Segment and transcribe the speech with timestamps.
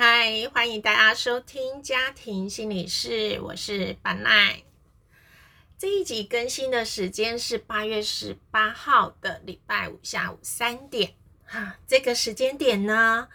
[0.00, 4.62] 嗨，欢迎大家收听家庭心理室，我是板奈。
[5.76, 11.14] 这一集更新的时间是八月十八号的礼拜五下午三点。
[11.44, 13.28] 哈，这个时间点呢，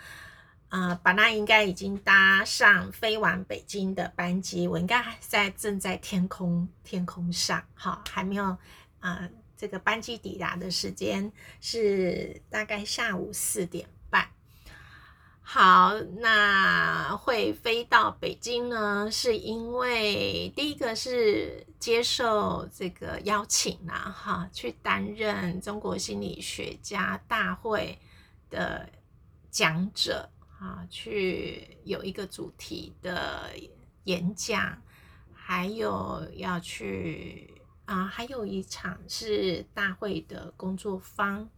[0.70, 8.57] 啊，板奈应该已经搭上飞往北京的班机，我应该还在正在天空天空上，哈，还没有
[9.02, 9.30] 啊。
[9.57, 13.86] 这个班机抵达的时间是大概下午四点。
[15.44, 28.00] 好，那会飞到北京呢，是因为第一个是接受这个邀请啦，哈，去担任中国心理学家大会
[28.50, 28.90] 的
[29.52, 33.52] 讲者，啊，去有一个主题的
[34.05, 34.81] 演讲，
[35.34, 37.50] 还有要去。
[37.86, 41.50] 啊，还有一场是大会的工作坊。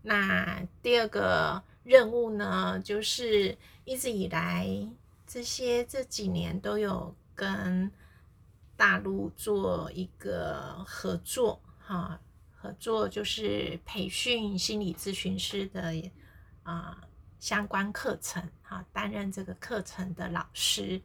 [0.00, 4.68] 那第二个任务呢，就是一直以来
[5.26, 7.90] 这些这几年都有跟
[8.76, 12.20] 大陆做一个合作，哈，
[12.54, 15.94] 合作就是培训心理咨询师的
[16.64, 17.00] 啊
[17.38, 21.00] 相关课程，哈，担任这个课程的老师。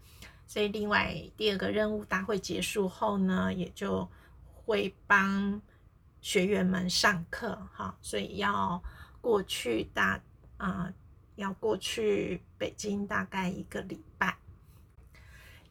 [0.47, 4.09] 所以另外第二个任务大会结束后呢，也就。
[4.63, 5.59] 会帮
[6.21, 8.81] 学员们上课，哈，所以要
[9.19, 10.21] 过去大
[10.61, 10.93] 啊，
[11.37, 14.37] 要过去北京大概一个礼拜。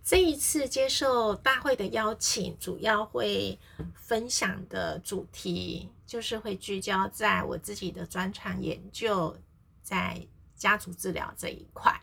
[0.03, 3.57] 这一次接受大会的邀请，主要会
[3.95, 9.37] 分享的主题就是会聚焦在我自己的专长研究，
[9.81, 12.01] 在家族治疗这一块。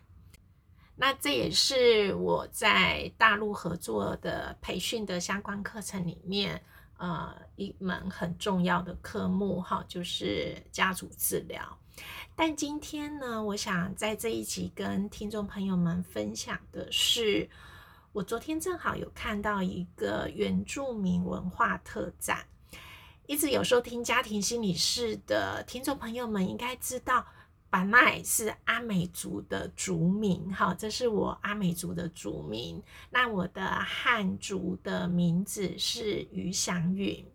[0.95, 6.63] 那这也是我在大陆合作的培训的相关课程里面。
[6.97, 11.77] 呃，一门很重要的科目哈，就是家族治疗。
[12.35, 17.49] 但今天呢，我想在这一集跟听众朋友们分享的是，
[18.13, 22.45] 我昨天正好有看到一个原住民文化特展。
[23.25, 27.25] 一直有收听家庭心理室的听众朋友们应该知道。
[27.69, 32.81] 巴奈是阿美族的族名，哈，这是我阿美族的族名。
[33.09, 37.25] 那我的汉族的名字是于祥云。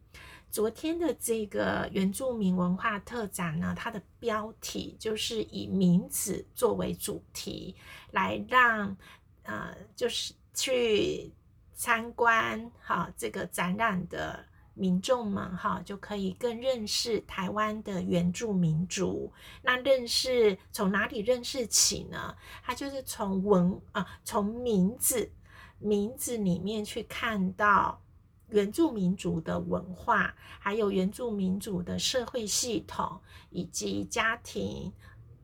[0.50, 7.76] 昨天的这个原住民文化特展呢，它的标题就是以名字作为主题，
[8.10, 8.96] 来让
[9.42, 11.32] 呃，就是去
[11.74, 14.44] 参观哈这个展览的。
[14.74, 19.30] 民众们哈就可以更认识台湾的原住民族。
[19.62, 22.34] 那认识从哪里认识起呢？
[22.62, 25.30] 它就是从文啊，从名字
[25.78, 28.00] 名字里面去看到
[28.48, 34.90] 原住民族的文化，还有原住民族的社会系统以及家庭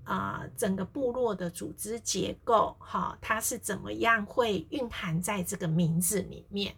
[0.05, 6.75] 啊，整个部落的组织结构哈，它是怎么样会蕴含在这个名字里面？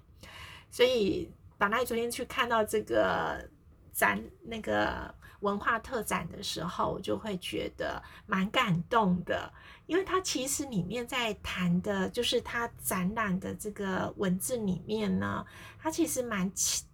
[0.69, 1.31] 所以。
[1.61, 3.47] 本来昨天去看到这个
[3.93, 9.53] 展那个文化特展的时候，我就会觉得蛮感动的，
[9.85, 15.45] 因为它其实里面在谈的，就是它展览的这个文字里面呢，
[15.79, 16.51] 它其实蛮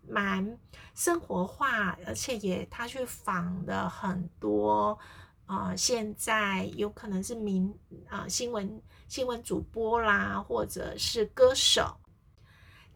[0.09, 0.59] 蛮
[0.97, 4.99] 生活化，而且也他去访了很多
[5.47, 7.73] 啊，现在有可能是民
[8.09, 11.97] 啊新闻新闻主播啦，或者是歌手。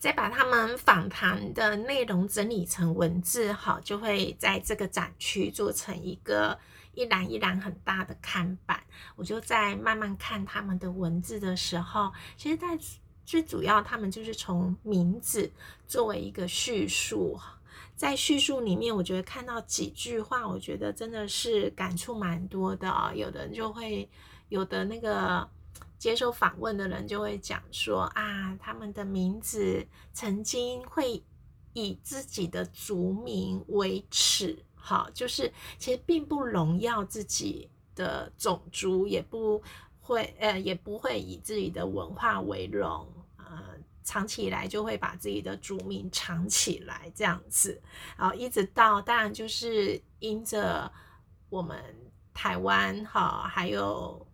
[0.01, 6.59] 再把他们访谈的内容整理成文字，好，就会在这个展区做成一个
[6.95, 8.83] 一栏一栏很大的看板。
[9.15, 12.67] 我就在慢慢看他们的文字的时候，其实，在
[13.27, 15.53] 最主要，他们就是从名字
[15.87, 17.39] 作为一个叙述，
[17.95, 23.13] 在叙述里面，我觉得看到几句话，我觉得真的是感触蛮多的啊。
[23.15, 24.09] 有的人就会
[24.49, 25.47] 有的那个。
[26.01, 31.23] 接受访问的人就会讲说啊，他们的名字曾经会
[31.75, 39.63] 以自己的族名为耻，好，就是其实并不荣耀自己的种族，也不
[40.01, 43.07] 会呃，也不会以自己的文化为荣，
[43.37, 43.63] 呃，
[44.03, 47.79] 藏起来就会把自己的族名藏起来这样子，
[48.17, 50.91] 然后一直到当然就是因着
[51.51, 51.79] 我们
[52.33, 54.27] 台湾哈，还有。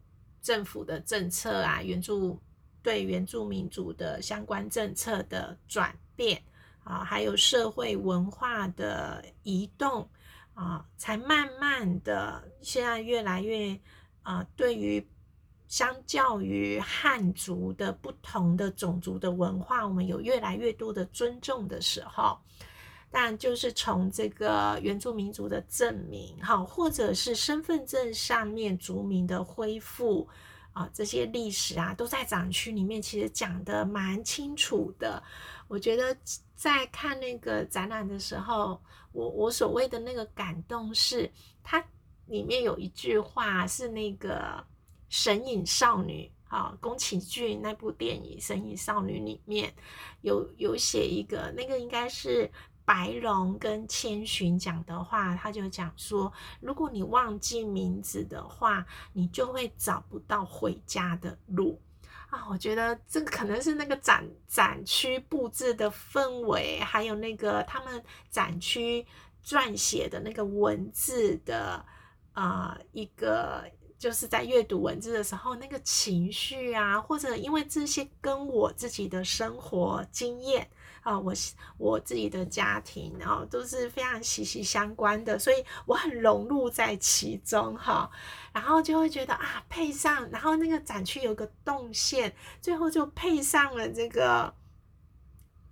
[0.47, 2.41] 政府的政策啊，原住
[2.81, 6.41] 对原住民族的相关政策的转变
[6.85, 10.09] 啊，还有社会文化的移动
[10.55, 13.77] 啊，才慢慢的现在越来越
[14.23, 15.05] 啊，对于
[15.67, 22.39] 相较于汉族的不同的种族的文化，我们有越来越多的尊重的时候。
[23.19, 30.29] 但就是从这个原住民族的证明，哈，或者是身份证上面族名的恢复，
[30.75, 35.23] 啊，这些历史啊，都在展区里面，其实讲的蛮清楚的。
[35.67, 36.15] 我觉得
[36.55, 38.79] 在看那个展览的时候，
[39.13, 41.33] 我我所谓的那个感动是，
[41.65, 41.83] 它
[42.27, 44.39] 里面有一句话是那个
[45.09, 49.73] 《神隐少女》啊，宫崎骏那部电影《神隐少女》里面
[50.21, 52.53] 有有写一个，那个应该是。
[52.87, 61.79] 白龙跟千寻讲的话，他就讲说：如果你忘记名字的话，你就会找不到回家的路
[62.31, 62.47] 啊！
[62.49, 69.05] 我觉得这个可能是那个展展区布置的氛围，还有那个他们展区
[69.45, 71.85] 撰写的那个文字的
[72.33, 73.69] 啊一个。
[73.99, 80.69] 就是在阅读文字的时候，那个情绪啊，或者因为这些跟我自己的生活经验
[81.03, 81.33] 啊，我
[81.79, 88.11] 我自己的家庭啊，都是非常息息相关的，所以我很融入在其中哈。
[88.53, 94.55] 然后就会觉得啊，配上，然后那个展区有个动线，最后就配上了这个。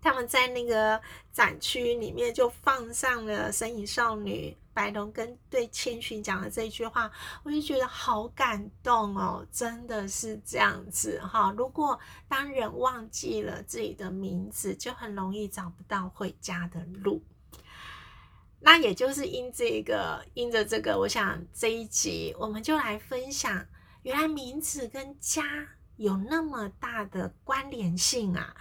[0.01, 1.01] 他们在那个
[1.33, 7.11] 展区里面就放上了《神隐少女》白龙跟对千寻讲的这一句话，
[7.45, 11.55] 我就觉得好感动哦，真的是这样子哈。
[11.57, 11.99] 如果
[12.29, 17.23] 当人忘记了自己的名字，就很容易找不到回家的路。
[18.61, 23.67] 那也就是因这个，因着这个，我想这一集我们就来分享，
[24.03, 25.45] 原来名字跟家
[25.97, 28.57] 有那么大的关联性啊。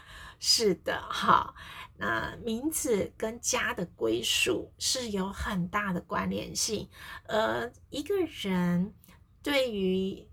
[0.45, 1.55] 是的，哈，
[1.95, 6.89] 那名字跟家的归属是有很大的关联性。
[7.29, 8.93] 而一个人
[9.41, 10.27] 对于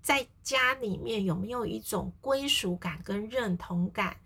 [0.00, 4.20] 在家里面有没有一种归属感跟认同感，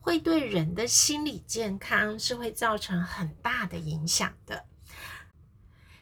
[0.00, 4.66] 会对人的心理健康是会造成很大的影响的。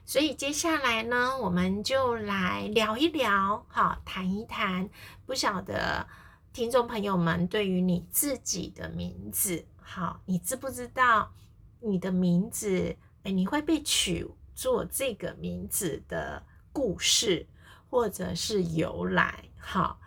[0.07, 4.89] 所以接下来呢，我们就来聊一聊，好，谈一谈，
[5.25, 6.07] 不晓得。
[6.53, 11.33] 听众朋友们，对于你自己的名字，好，你知不知道
[11.81, 12.95] 你的名字？
[13.25, 17.47] 哎，你会被取做这个名字的故事，
[17.89, 19.43] 或者是由来？
[19.59, 19.99] 好，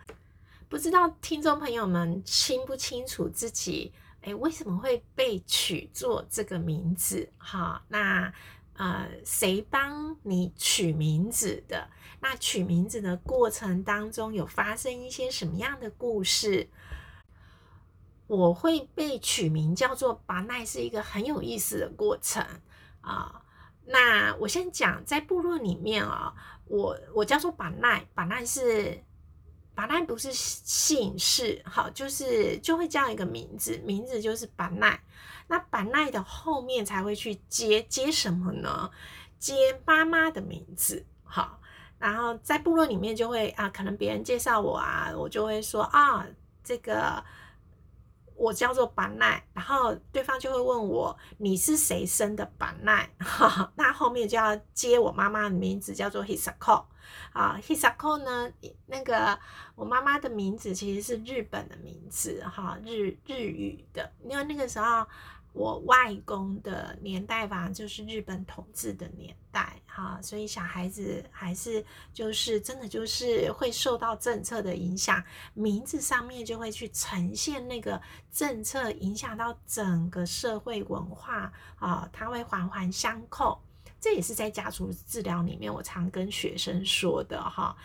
[0.68, 3.92] 不知道听众朋友们清不清楚自己？
[4.22, 7.28] 哎，为什么会被取做这个名字？
[7.36, 8.32] 好，那。
[8.78, 11.90] 呃，谁帮你取名字的？
[12.20, 16.68] 那取名字的过程当中有发生一些什么样的故事？
[18.28, 22.44] 我会被取名叫做巴奈，是一个很有意思的过程
[23.00, 23.42] 啊。
[23.86, 26.34] 那我先讲，在部落里面啊，
[26.66, 29.02] 我我叫做巴奈，巴奈是
[29.78, 35.00] 巴奈不是姓氏，好，就是就会叫一个名字，名字就是巴奈。
[35.46, 38.90] 那板奈的后面才会去接接什么呢？
[39.38, 41.60] 接妈妈的名字，好，
[41.96, 46.26] 然后在部落里面就会啊，可能别人介绍我啊，我就会说啊，
[46.64, 47.22] 这个
[48.34, 53.08] 我叫做板奈，然后对方就会问我你是谁生的板奈？
[53.76, 56.86] 那后面就要接我妈妈的名字叫做 Hisako
[57.32, 58.52] 啊，Hisako 呢，
[58.86, 59.38] 那个
[59.74, 65.06] 我妈妈的名字其实是日本的名字哈，日日语的，因为那个时候。
[65.54, 83.60] 我外公的年代吧，就是日本统治的年代，哈，所以小孩子还是就是真的就是会受到政策的影响，名字上面就会去呈现那个政策影响到整个社会文化啊，它会环环相扣。
[84.00, 87.76] 这也是在家族治疗里面我常跟学生说的，哈，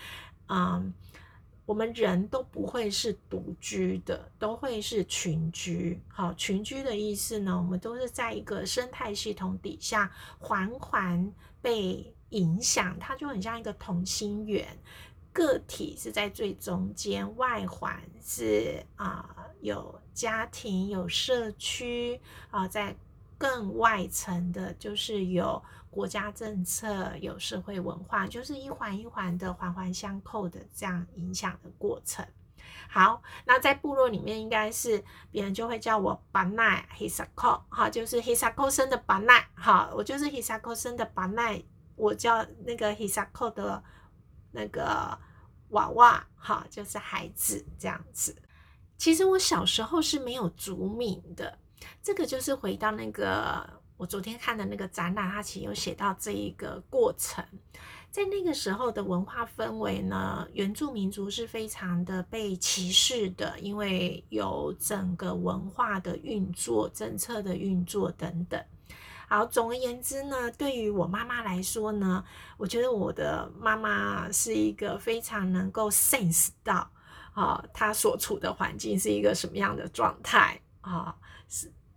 [0.48, 0.94] 嗯。
[1.66, 5.98] 我们人都不会是独居的，都会是群居。
[6.10, 14.78] 好，群居的意思呢，我们都是在一个生态系统底下环环被影响，它就很像一个同心圆，
[15.32, 22.20] 个体是在最中间，外环是啊有家庭有社区
[22.52, 22.94] 啊，在
[23.44, 25.62] 更外层的就是有。
[25.94, 32.26] 国家政策有社会文化，就是一环一环的环环相扣的这样影响的过程。
[32.90, 41.64] 好，那在部落里面，应该是别人就会叫我巴奈 Hisako，哈，就是 Hisako 生的巴奈，哈，我就是 Hisako 生的巴奈，
[41.96, 43.84] 我叫那个 Hisako 的
[44.52, 45.16] 那个
[45.70, 48.36] 娃娃，哈，就是孩子这样子。
[48.98, 51.60] 其实我小时候是没有族名的，
[52.02, 53.82] 这个就是回到那个。
[53.96, 57.46] 我昨天看的那个展览，它其实有写到这一个过程，
[58.10, 68.62] 在那个时候的文化氛围呢，原住民族是非常的被歧视的，因为有整个文化的运作、政策的运作等等。
[69.30, 72.26] 好，总而言之呢，对于我妈妈来说呢，
[72.58, 76.92] 我觉得我的妈妈是一个非常能够 sense 到
[77.34, 81.16] 啊，她所处的环境是一个什么样的状态啊，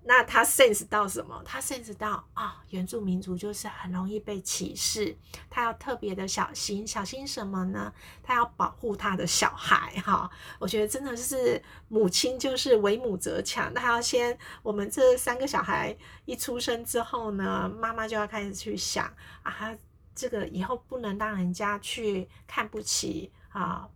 [0.08, 1.42] 那他 sense 到什么？
[1.44, 5.16] 他 sense 到啊，原住民族就是很容易被歧视，
[5.50, 7.92] 他要特别的小心，小心什么呢？
[8.22, 10.30] 他要保护他的小孩哈。
[10.60, 19.76] 我觉得真的是母亲就是为母则强，他要先我们这三个小孩一出生之后呢，妈妈就要开始去想啊，
[20.14, 23.88] 这个以后不能让人家去看不起啊。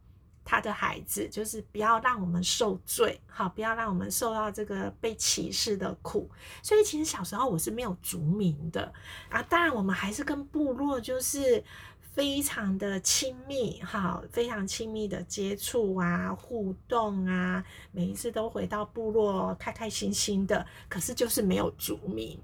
[0.51, 6.29] 他的孩子就是不要让我们受罪，好，不要让我们受到这个被歧视的苦。
[6.61, 8.93] 所以其实小时候我是没有族名的
[9.29, 11.63] 啊，当然我们还是跟部落就是
[12.01, 20.67] 非常的亲密，哈，非常亲密的接触啊，互动啊，每一次都回到部落开开心心的。
[20.89, 22.37] 可是就是没有族名，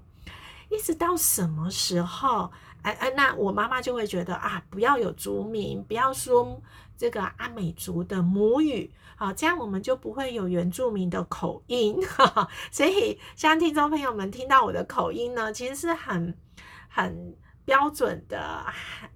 [0.69, 2.49] 一直到什么时候？
[2.83, 6.61] 哎哎，那我妈妈就会觉得啊，不要有族名，不要说。
[6.97, 11.97] 这个阿美族的母语，好，这样我们就不会有原住民的口音，
[12.71, 16.35] 所以像听众朋友们听到我的口音呢，其实是很
[16.89, 18.65] 很标准的，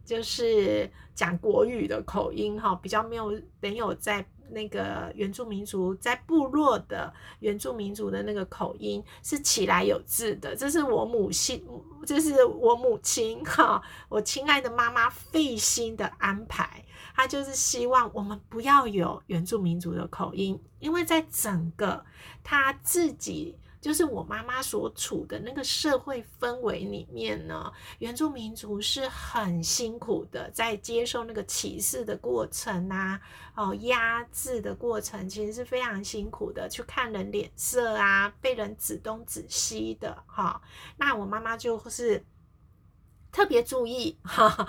[0.06, 4.26] 就是讲国语的口音哈，比较没有没有在。
[4.54, 11.66] 那个原住民族在部落的原住民族的那个口音是起来有字的，这是我母亲，
[12.06, 16.84] 这是我母亲哈，我亲爱的妈妈费心的安排，
[17.16, 22.06] 她就是希望我们不要有原住民族的口音，因为在整个
[22.44, 23.58] 她自己。
[23.82, 33.20] 就是我妈妈所处的那个社会氛围里面呢，原住民族是很辛苦的，在接受那个歧视的过程啊，
[33.56, 40.62] 哦，压制的过程，其实是非常辛苦的，去看人脸色啊，被人指东指西的哈。
[40.98, 42.24] 那我妈妈就是
[43.32, 44.68] 特别注意哈，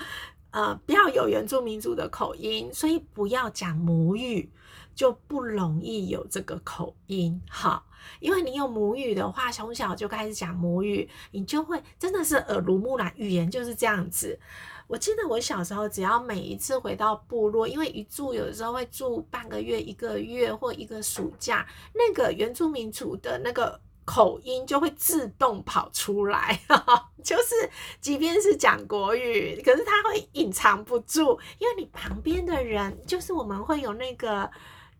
[0.53, 4.51] 呃，不要有原住民族的口音，所以不要讲母语。
[4.95, 7.83] 就不容易有这个口音，哈，
[8.21, 14.39] 因为你有母语的话，从小就开始讲母语，你就会真的是耳濡目染，语言就是这样子。
[14.87, 26.61] 我记得我小时候，只要每一次回到部落，因为一住有时候会住半个月、一个月或一个暑假，那个原住民族的那个口音就会自动跑出来，
[27.23, 34.51] 就是即便是讲国语，可是他会隐藏不住，因为你旁边的人，就是我们会有那个。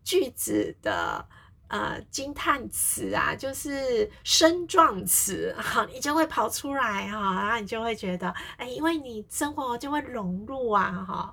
[0.05, 1.25] 句子的
[1.69, 11.33] 呃惊叹词啊，就是声状词， 哈，你就会跑出来哈，然后你就会觉得，哎，因为你生活就会融入啊，哈。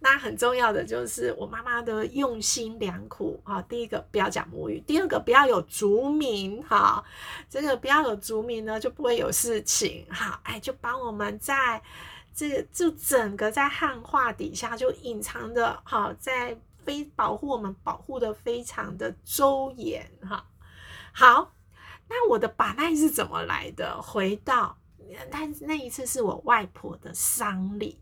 [0.00, 3.62] 那很重要的就是我妈妈的用心良苦哈。
[3.62, 7.04] 第一个不要讲母语，第二个不要有族名哈。
[7.48, 10.40] 这个不要有族名呢，就不会有事情哈。
[10.44, 11.82] 哎，就帮我们在
[12.34, 16.58] 这个就整个在汉化底下就隐藏的哈，在。
[16.82, 20.46] 非保护我们保护的非常的周延哈，
[21.12, 21.52] 好，
[22.08, 24.00] 那我的把奈是怎么来的？
[24.00, 24.78] 回到
[25.30, 27.98] 那那一次是我外婆的丧礼，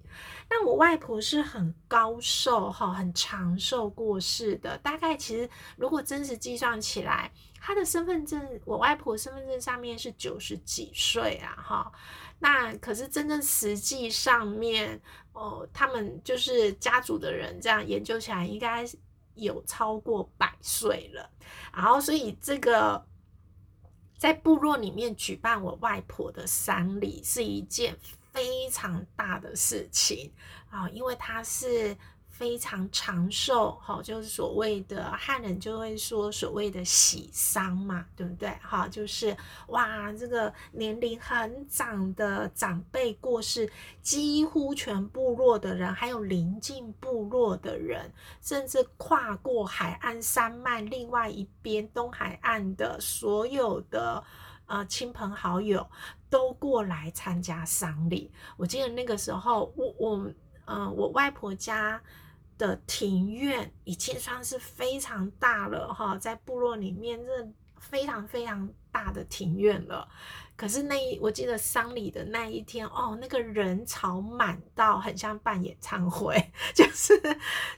[0.48, 11.92] 那我外婆是很高寿哈，很长寿过世的，大概其实如果真实计算起来，她的身份证，我外婆身份证上面是九十几岁啊哈。
[12.40, 15.00] 那可是真正实际上面
[15.32, 18.86] 哦，他们就是家族的人这样研究起来，应该
[19.34, 21.28] 有超过百岁了。
[21.72, 23.04] 然后，所以这个
[24.18, 27.96] 在部落里面举办我外婆的丧礼是一件
[28.32, 30.30] 非常大的事情
[30.68, 31.96] 啊，因为她是。
[32.38, 38.48] 非常长寿，哈，就是所谓的汉人就会说所谓的喜丧嘛，对不对？
[38.62, 43.68] 哈，就是哇，这个年龄很长的长辈过世，
[44.00, 48.08] 几乎全部落的人，还有邻近部落的人，
[48.40, 54.22] 甚至跨过海岸山脉另外一边东海岸的所有的
[54.66, 55.84] 呃亲朋好友
[56.30, 58.30] 都过来参加丧礼。
[58.56, 60.30] 我记得那个时候，我我
[60.66, 62.00] 嗯，我外婆家。
[62.58, 67.48] 的庭院已经算是非常大了哈，在部落里面，这
[67.78, 70.06] 非常非常大的庭院了。
[70.56, 76.34] 可是那一我记得丧礼的那一天哦，那个人潮满到很像办演唱会，
[76.74, 77.16] 就是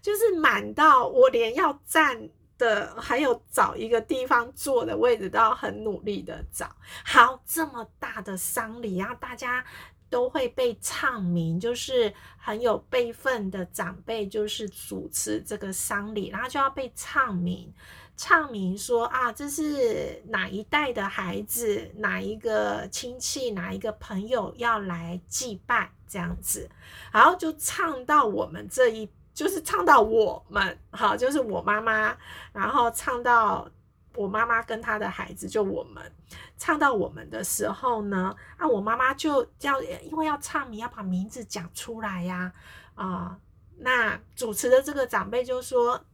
[0.01, 6.75] 就是满到我连要站的，还有找一个地方坐的位置都要很努力的找。
[7.05, 9.63] 好，这么大的丧礼，啊大家。
[10.11, 17.73] 都会被唱名，就是很有辈分的长辈，就是主持这个丧礼，然后就要被唱名，
[18.17, 26.69] 唱名说啊，这是哪一代的孩子，哪一个亲戚，哪一个朋友要来祭拜这样子，
[27.13, 32.17] 然后就唱到我们这一，就是唱到我们，好，就是我妈妈，
[32.53, 33.71] 然后唱到。
[34.17, 36.13] 我妈妈跟她的孩子，就我们
[36.59, 42.53] 唱到我们的时候呢，啊，我妈妈就要因为要唱名，要把名字讲出来呀，
[42.95, 43.39] 啊，
[43.79, 46.05] 那主持的这个长辈就说，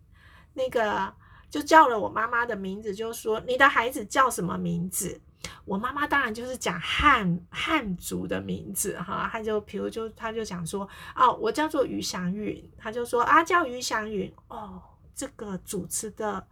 [0.53, 1.13] 那个
[1.49, 5.19] 就叫了我妈妈的名字，就说你的孩子叫什么名字？
[5.65, 14.83] 我妈妈当然就是讲汉汉族的名字哈，他就比如就他就讲说，哦，我叫做于祥云，他就说啊，叫于祥云，哦，
[15.15, 16.47] 这个主持的。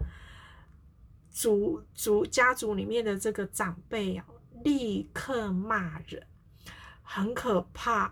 [1.35, 4.25] 族族家族里面的这个长辈啊，
[4.63, 6.25] 立刻骂人，
[7.03, 8.09] 很可怕，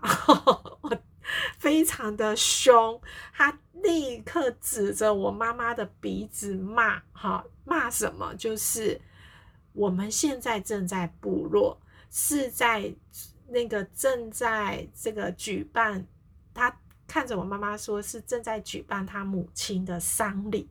[1.57, 3.01] 非常的凶。
[3.33, 8.35] 他立刻指着我妈妈的鼻子骂，哈，骂什么？
[8.35, 8.99] 就是
[9.71, 11.79] 我们现在正在部落，
[12.11, 12.93] 是在
[13.47, 16.05] 那个正在这个举办。
[16.53, 16.77] 他
[17.07, 20.69] 看着我妈妈说，是正在举办他母亲的丧礼。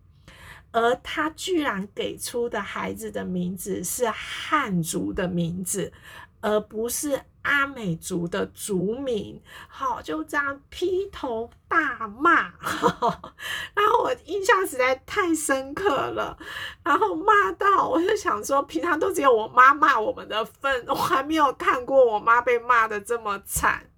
[0.72, 5.92] 而他居然给出的孩子的名字是汉族的名字，
[6.40, 9.40] 而不是阿美族的族名。
[9.68, 12.52] 好，就这样劈头大骂，
[13.74, 16.38] 然后我印象实在太深刻了。
[16.82, 23.91] 然后骂到，我就想说，平常都只有我妈骂我们的份，我还没有看过我妈被骂的这么惨。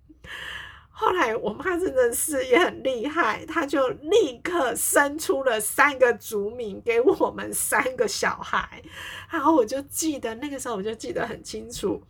[0.96, 8.80] 后来我妈真的是也很厉害，她就立刻生出了三个族名给我们三个小孩，
[9.28, 12.00] 然后我就记得那个时候我就记得很清楚，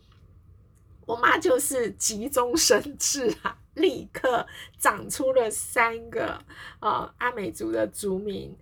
[1.07, 4.45] 我妈就是急中生智啊，立刻
[4.77, 6.39] 长出了三个
[6.79, 8.55] 呃阿美族的族名，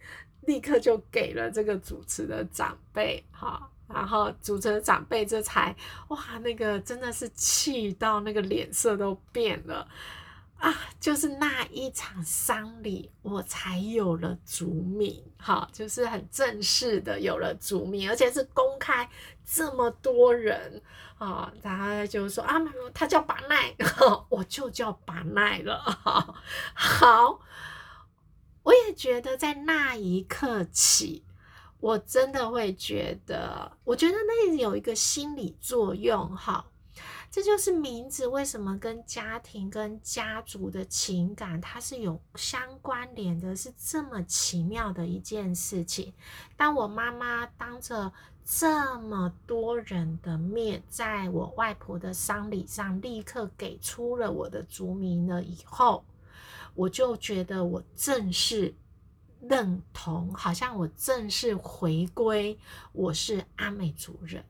[0.43, 5.75] 立刻就给了这个主持的长辈哈，然后主持的长辈这才
[6.07, 9.87] 哇那个真的是气到那个脸色都变了。
[10.57, 19.09] 啊，就是那一场丧礼，我才有了族名，哈，就是很正式的有了族名，而且是公开
[19.45, 20.81] 这么多人
[21.17, 22.55] 啊，然后就说啊，
[22.93, 23.75] 他叫巴奈，
[24.29, 25.81] 我就叫巴奈了，
[26.73, 27.41] 好，
[28.63, 31.25] 我也觉得在那一刻起，
[31.83, 36.65] 我真的会觉得，我觉得那有一个心理作用，哈。
[37.29, 46.13] 这就是名字为什么跟家庭、跟家族的情感它是有相关联的，是这么奇妙的一件事情。
[46.55, 48.13] 当我妈妈当着
[48.45, 56.05] 这么多人的面，在我外婆的丧礼上立刻给出了我的族名了以后，
[56.75, 58.73] 我就觉得我正式
[59.47, 62.57] 认同，好像我正式回归，
[62.93, 64.45] 我是阿美族人。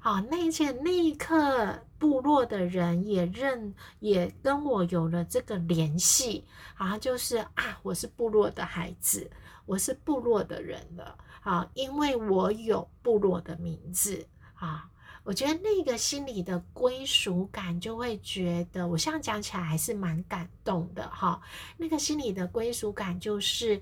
[0.00, 9.28] 好，那一切那一刻，部落的人也认，也跟我有了这个联系，啊，就是啊，我是部落的孩子，
[9.66, 14.88] 我是部落的人了，啊，因为我有部落的名字，啊，
[15.24, 21.40] 我觉得那个心里的归属感，就会觉得，我现在讲起来还是蛮感动的，哈，
[21.76, 23.80] 那个心里的归属感就是。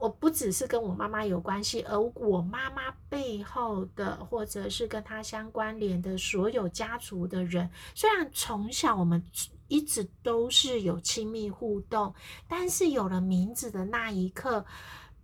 [0.00, 9.20] 我不只是跟我妈妈有关系，而我妈妈背后的，或者是跟她相关联的所有家族的人，虽然从小我们
[9.66, 12.14] 一直都是有亲密互动，
[12.46, 14.64] 但是有了名字的那一刻，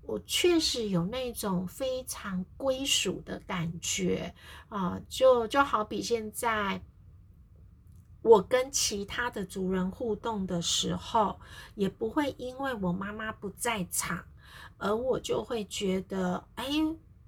[0.06, 4.34] 我确实有那种非常归属的感觉
[4.68, 5.00] 啊！
[5.08, 6.82] 就就好比现在
[8.22, 11.38] 我跟其他的族人互动的时候，
[11.74, 14.24] 也不会因为我妈妈不在场。
[14.76, 16.66] 而我就会觉得，哎，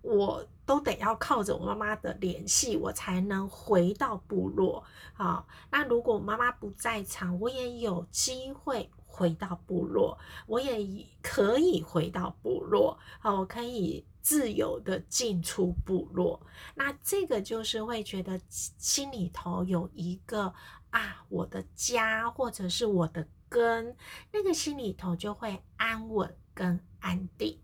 [0.07, 4.85] 我都得要靠着我妈妈的联系，我才能回到部落。
[5.13, 10.17] 好，那如果妈妈不在场，我也有机会回到部落，
[10.47, 12.97] 我也可以回到部落。
[13.19, 16.41] 好，我可以自由的进出部落。
[16.77, 20.55] 那这个就是会觉得心里头有一个
[20.91, 23.97] 啊，我的家或者是我的根，
[24.31, 26.33] 那个心里头就会安稳。
[26.57, 27.57] 跟安定，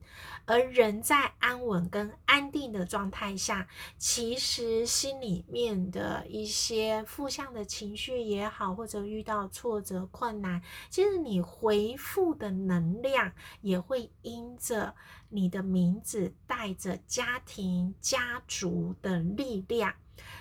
[0.47, 3.67] 而人在安稳跟安定的状态下，
[3.99, 14.95] 其实心里面的一些负向的情绪也好，或者遇到挫折困难，其实你回复的能量也会因着
[15.29, 19.93] 你的名字带着家庭家族的力量，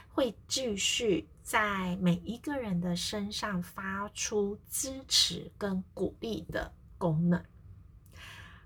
[0.10, 7.44] 会继续在每一个人的身上发出支持跟鼓励的功能。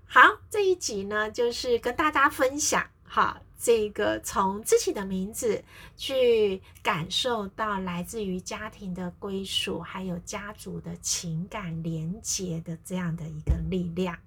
[0.06, 5.62] 好，这一集呢，就是跟大家分享哈，这个从自己的名字
[5.96, 14.18] 去感受到来自于家庭的归属，还有家族的情感连结的这样的一个力量。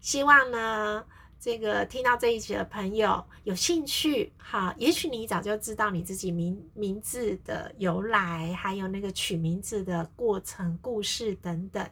[0.00, 1.04] 希望呢。
[1.42, 11.84] 这个听到这一集的朋友有兴趣，哈，也许你早就知道你自己名名字的由来，还有那个取名字的过程、故事等等。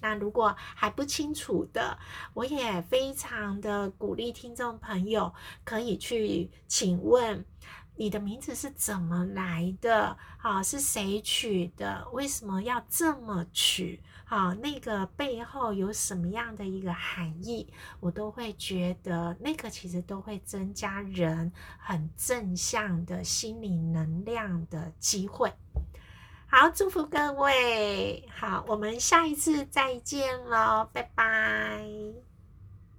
[0.00, 1.96] 那如果还不清楚的，
[2.34, 7.44] 我也非常的鼓励听众朋友可以去请问。
[7.98, 10.14] 你的名字是怎么来的？
[10.36, 12.06] 啊，是谁取的？
[12.12, 14.02] 为什么要这么取？
[14.28, 17.72] 好，那个背后有什么样的一个含义？
[18.00, 25.52] 我都会觉得那个其实都会增加人很正向的心理能量的机会。
[26.48, 28.28] 好，祝福各位。
[28.34, 32.35] 好，我们下一次再见喽，拜拜。